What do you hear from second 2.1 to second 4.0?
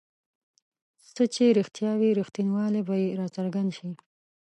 رښتینوالی به یې راڅرګند شي.